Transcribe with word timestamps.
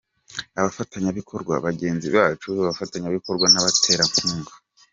Abafatanyabikorwa– 0.59 1.53
Bagenzi 1.65 2.07
bacu, 2.15 2.49
Abafatanyabikorwa 2.61 3.45
n’abaterankunga. 3.49 4.51